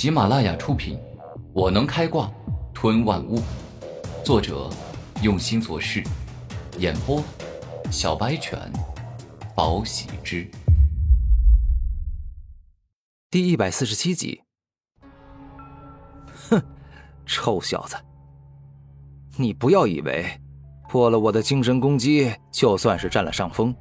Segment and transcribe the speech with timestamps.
[0.00, 0.96] 喜马拉雅出品，
[1.52, 2.32] 《我能开挂
[2.72, 3.36] 吞万物》，
[4.24, 4.70] 作者
[5.22, 6.02] 用心做事，
[6.78, 7.22] 演播
[7.90, 8.58] 小白犬，
[9.54, 10.50] 宝喜之，
[13.30, 14.40] 第一百四十七集。
[16.48, 16.62] 哼，
[17.26, 17.94] 臭小子，
[19.36, 20.24] 你不要以为
[20.88, 23.76] 破了我的精神攻击，就算是占了上风。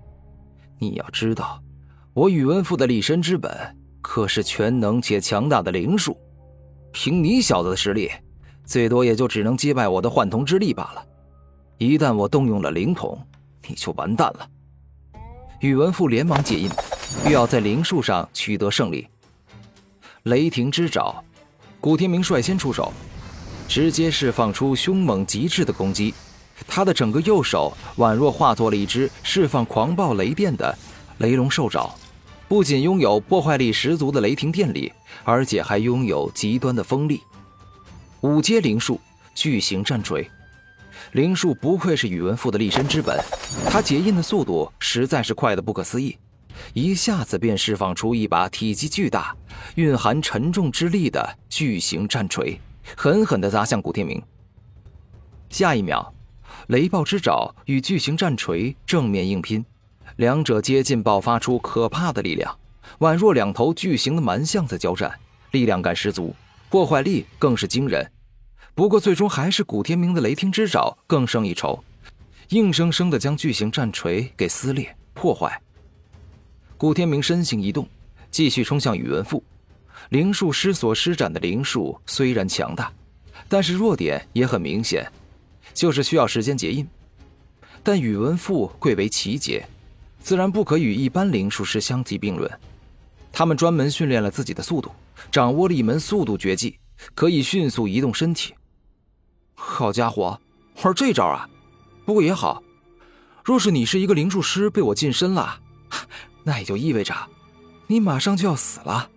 [0.79, 1.63] 你要知道，
[2.11, 3.79] 我宇文赋的立身之本。
[4.12, 6.17] 可是全能且强大的灵术，
[6.91, 8.09] 凭你小子的实力，
[8.66, 11.05] 最多也就只能击败我的幻瞳之力罢了。
[11.77, 13.16] 一旦我动用了灵瞳，
[13.67, 14.50] 你就完蛋了。
[15.59, 16.72] 宇文赋连忙解印，
[17.27, 19.08] 欲要在灵术上取得胜利。
[20.23, 21.23] 雷霆之爪，
[21.80, 22.91] 古天明率先出手，
[23.67, 26.16] 直接释放出凶猛极致的攻击。
[26.67, 30.76] 他的整个右手宛若化作了一只释放狂暴雷电的
[31.20, 31.94] 雷龙兽爪。
[32.49, 34.91] 不仅拥有破坏力十足的雷霆电力，
[35.23, 37.22] 而且还拥有极端的锋利。
[38.22, 39.00] 五阶灵术
[39.36, 40.28] 巨型战锤，
[41.11, 43.23] 灵术不愧是宇文赋的立身之本，
[43.70, 46.17] 他结印的速度实在是快的不可思议，
[46.73, 49.36] 一下子便释放出一把体积巨大、
[49.75, 52.59] 蕴含沉重之力的巨型战锤，
[52.97, 54.20] 狠狠地砸向古天明。
[55.52, 56.11] 下一秒，
[56.70, 59.64] 雷暴之爪与巨型战锤正面硬拼。
[60.17, 62.57] 两者接近，爆发出可怕的力量，
[62.99, 65.19] 宛若两头巨型的蛮象在交战，
[65.52, 66.35] 力量感十足，
[66.69, 68.11] 破坏力更是惊人。
[68.75, 71.83] 不过，最终还是古天明的雷霆之爪更胜一筹，
[72.49, 75.61] 硬生生的将巨型战锤给撕裂破坏。
[76.77, 77.87] 古天明身形一动，
[78.31, 79.43] 继续冲向宇文赋。
[80.09, 82.91] 灵术师所施展的灵术虽然强大，
[83.47, 85.05] 但是弱点也很明显，
[85.73, 86.87] 就是需要时间结印。
[87.83, 89.65] 但宇文赋贵为奇杰。
[90.20, 92.52] 自然不可与一般灵术师相提并论，
[93.31, 94.92] 他们专门训练了自己的速度，
[95.31, 96.78] 掌握了一门速度绝技，
[97.16, 98.53] 可以迅速移动身体。
[99.56, 100.39] 好家伙，
[100.83, 101.49] 玩这招啊！
[102.05, 102.61] 不过也好，
[103.43, 105.60] 若是你是一个灵术师被我近身了，
[106.43, 107.16] 那也就意味着
[107.88, 109.10] 你马上就要死了。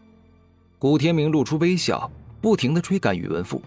[0.79, 2.11] 古天明露出微笑，
[2.41, 3.63] 不停的追赶宇文赋。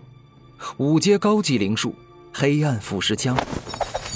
[0.78, 1.94] 五阶高级灵术
[2.34, 3.38] 黑暗腐蚀枪，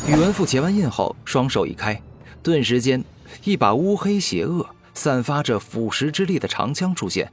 [0.07, 2.01] 宇文赋结完印后，双手一开。
[2.41, 3.03] 顿时间，
[3.43, 7.31] 一把乌黑邪恶、散发着腐蚀之力的长枪出现，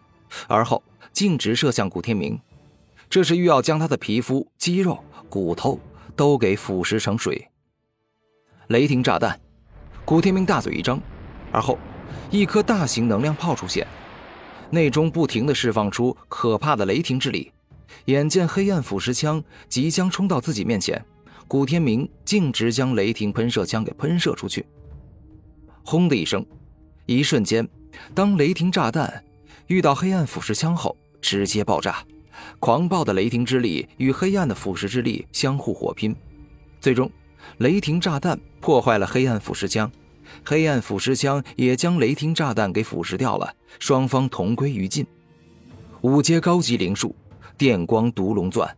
[0.48, 2.38] 而后径直射向古天明。
[3.08, 4.98] 这是欲要将他的皮肤、肌肉、
[5.28, 5.78] 骨头
[6.14, 7.48] 都给腐蚀成水。
[8.68, 9.38] 雷霆炸弹，
[10.04, 11.00] 古天明大嘴一张，
[11.52, 11.78] 而后
[12.30, 13.86] 一颗大型能量炮出现，
[14.70, 17.52] 内中不停的释放出可怕的雷霆之力。
[18.06, 21.04] 眼见黑暗腐蚀枪即将冲到自己面前，
[21.46, 24.66] 古天明径直将雷霆喷射枪给喷射出去。
[25.86, 26.44] 轰的一声，
[27.06, 27.66] 一瞬间，
[28.12, 29.22] 当雷霆炸弹
[29.68, 32.04] 遇到黑暗腐蚀枪后，直接爆炸。
[32.58, 36.14] 狂暴的雷霆之力与黑暗的腐蚀之力相互火拼，
[36.80, 37.08] 最终，
[37.58, 39.90] 雷霆炸弹破坏了黑暗腐蚀枪，
[40.44, 43.54] 黑暗腐蚀枪也将雷霆炸弹给腐蚀掉了。
[43.78, 45.06] 双方同归于尽。
[46.00, 47.14] 五阶高级灵术，
[47.56, 48.76] 电光毒龙钻。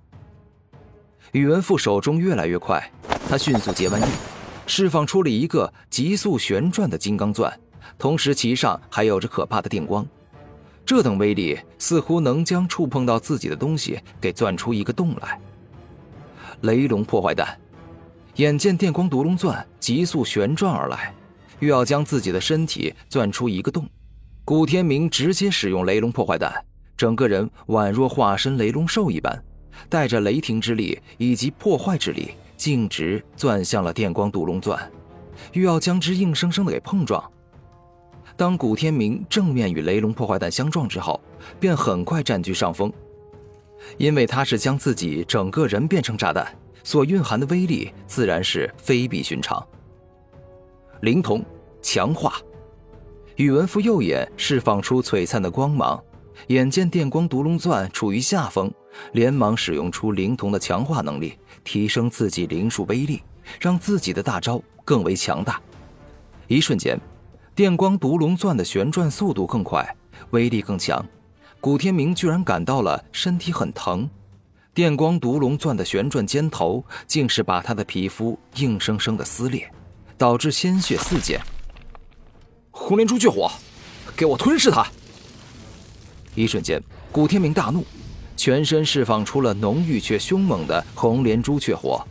[1.32, 2.92] 宇文赋手中越来越快，
[3.28, 4.37] 他迅速结完印。
[4.68, 7.58] 释放出了一个急速旋转的金刚钻，
[7.98, 10.06] 同时其上还有着可怕的电光，
[10.84, 15.40] 这等威力似乎能将触碰到自己的东西给钻出一个洞来。
[16.60, 17.58] 雷龙破坏弹，
[18.36, 21.14] 眼见电光毒龙钻急速旋转而来，
[21.60, 23.88] 又要将自己的身体钻出一个洞，
[24.44, 26.52] 古天明直接使用雷龙破坏弹，
[26.94, 29.42] 整个人宛若化身雷龙兽一般，
[29.88, 32.32] 带着雷霆之力以及破坏之力。
[32.58, 34.78] 径直钻向了电光毒龙钻，
[35.52, 37.22] 欲要将之硬生生的给碰撞。
[38.36, 41.18] 当古天明正面与雷龙破坏弹相撞之后，
[41.58, 42.92] 便很快占据上风，
[43.96, 46.46] 因为他是将自己整个人变成炸弹，
[46.82, 49.64] 所蕴含的威力自然是非比寻常。
[51.00, 51.44] 灵童
[51.80, 52.34] 强化，
[53.36, 56.02] 宇文赋右眼释放出璀璨的光芒，
[56.46, 58.72] 眼见电光毒龙钻处于下风。
[59.12, 63.22] 连忙使用出灵瞳的强化能力，提升自己灵术威力，
[63.60, 65.60] 让自己的大招更为强大。
[66.48, 66.98] 一瞬间，
[67.54, 69.96] 电光毒龙钻的旋转速度更快，
[70.30, 71.04] 威力更强。
[71.60, 74.08] 古天明居然感到了身体很疼。
[74.74, 79.70] 电光毒龙钻的旋转尖头，竟是把他的皮肤硬生生的撕裂，
[80.16, 81.40] 导致鲜血四溅。
[82.70, 83.50] 红莲朱雀火，
[84.16, 84.86] 给我吞噬它！
[86.38, 86.80] 一瞬间，
[87.10, 87.84] 古天明大怒。
[88.36, 92.06] 全身释放出了浓郁却凶猛的红莲朱雀火，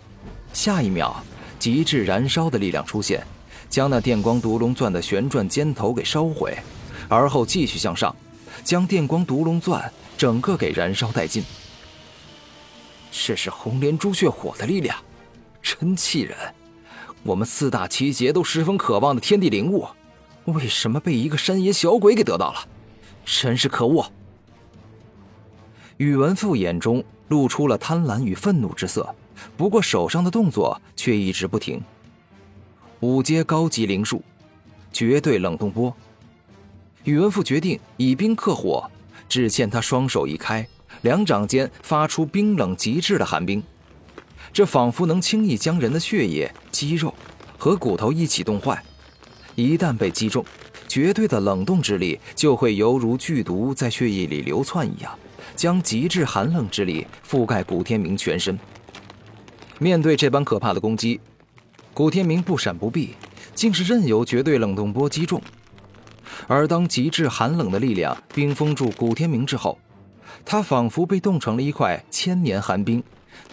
[0.52, 1.16] 下一秒，
[1.58, 3.26] 极致燃烧的力量出现，
[3.70, 6.58] 将那电光毒龙钻的旋转尖头给烧毁，
[7.08, 8.14] 而后继续向上，
[8.62, 11.46] 将电光毒龙钻整个给燃烧殆尽。
[13.10, 14.98] 这是红莲朱雀火的力量，
[15.62, 16.36] 真气人！
[17.24, 19.88] 我们四大奇杰都十分渴望的天地灵物，
[20.44, 22.68] 为什么被一个山野小鬼给得到了？
[23.26, 24.12] 真是可恶！
[25.98, 29.14] 宇文富眼中露出了贪婪与愤怒之色，
[29.58, 31.82] 不过手上的动作却一直不停。
[33.00, 34.24] 五阶高级灵术，
[34.94, 35.92] 绝对冷冻波。
[37.04, 38.90] 宇文富决定以冰克火，
[39.28, 40.68] 只见他双手一开。
[41.02, 43.62] 两掌间发出冰冷极致的寒冰，
[44.52, 47.14] 这仿佛能轻易将人的血液、肌肉
[47.58, 48.84] 和骨头一起冻坏。
[49.54, 50.44] 一旦被击中，
[50.88, 55.18] 绝对的冷冻之力就会犹如剧毒在血液里流窜一样，
[55.56, 58.58] 将极致寒冷之力覆盖古天明全身。
[59.80, 61.20] 面对这般可怕的攻击，
[61.94, 63.16] 古天明不闪不避，
[63.54, 65.42] 竟是任由绝对冷冻波击中。
[66.48, 69.78] 而当极致寒冷的力量冰封住古天明之后，
[70.46, 73.04] 他仿佛被冻成了一块千年寒冰，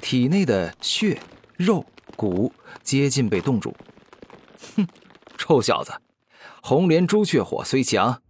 [0.01, 1.19] 体内的血、
[1.57, 1.85] 肉、
[2.17, 2.53] 骨
[2.83, 3.75] 接近被冻住。
[4.77, 4.87] 哼，
[5.37, 5.93] 臭小子，
[6.63, 8.21] 红莲朱雀火虽强，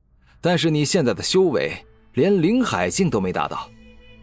[0.40, 1.84] 但是你现在的修为
[2.14, 3.68] 连灵海境都没达到，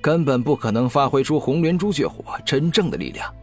[0.02, 3.34] 根本不可能发挥出红莲朱雀火真正的力量。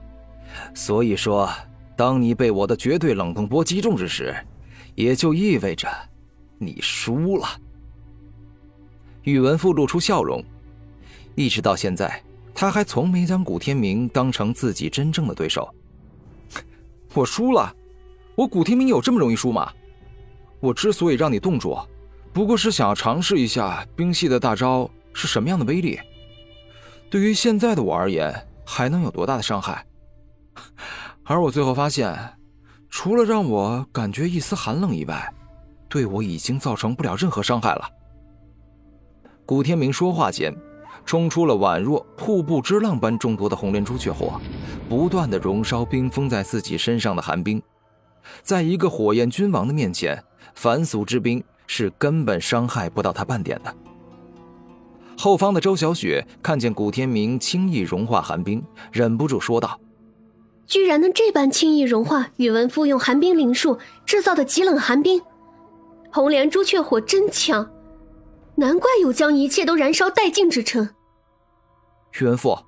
[0.74, 1.48] 所以说，
[1.96, 4.34] 当你被我的绝对冷冻波击中之时，
[4.94, 5.88] 也就意味着
[6.58, 7.46] 你输了。
[9.22, 10.42] 宇文复露出笑容。
[11.34, 12.20] 一直到现在，
[12.54, 15.72] 他还从没将古天明当成自己真正的对手。
[17.14, 17.72] 我输了，
[18.34, 19.70] 我古天明有这么容易输吗？
[20.58, 21.78] 我之所以让你冻住，
[22.32, 25.98] 不过是想要尝试一下冰系的大招是什么样的威力。
[27.10, 29.84] 对于现在的我而言，还能有多大的伤害？
[31.24, 32.16] 而我最后发现，
[32.88, 35.32] 除了让我感觉一丝寒冷以外，
[35.88, 37.88] 对我已经造成不了任何伤害了。
[39.44, 40.54] 古天明说话间。
[41.06, 44.38] 冲出了宛若瀑布之浪般众多的红莲朱雀火，
[44.90, 47.62] 不断的熔烧冰封在自己身上的寒冰，
[48.42, 50.22] 在一个火焰君王的面前，
[50.54, 53.72] 凡俗之冰是根本伤害不到他半点的。
[55.16, 59.78] 后方的周小雪看见古天明轻易融化寒冰，忍不住说道
[60.66, 65.20] ：“居然能这般轻易融化宇文复用寒冰灵术制造的极冷寒冰，
[66.12, 67.68] 红莲朱雀火真强，
[68.54, 70.88] 难怪有将一切都燃烧殆尽之称。”
[72.20, 72.58] 宇文父，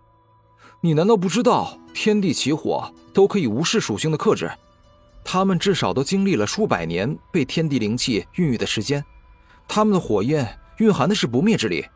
[0.82, 4.50] 你难道不知道天地起火都可以无视属性的克制？
[5.32, 9.05] 他们至少都经历了数百年被天地灵气孕育的时间，
[9.69, 11.87] 他们的火焰蕴含的是不灭之力。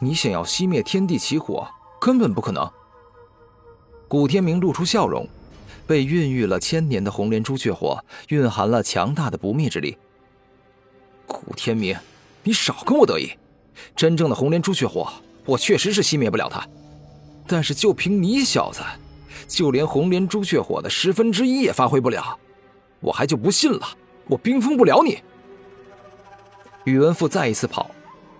[0.00, 1.68] 你想要熄灭天地起火，
[2.00, 2.68] 根本不可能。
[4.08, 5.28] 古天明露出笑容，
[5.86, 9.96] 被孕育了千年的红莲朱雀火蕴含了强大的不灭之力。
[11.28, 11.96] 古天明，
[12.42, 13.30] 你少跟我得意，
[13.94, 15.08] 真正的红莲朱雀火。
[15.44, 16.66] 我确实是熄灭不了它，
[17.46, 18.82] 但是就凭你小子，
[19.50, 22.38] 就连红莲朱雀火的十分之一也发挥不了，
[23.00, 23.86] 我还就不信了，
[24.28, 25.18] 我冰封不了你。
[26.84, 27.90] 宇文复再一次跑，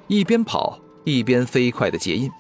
[0.07, 2.31] 一边跑一边飞快的结印。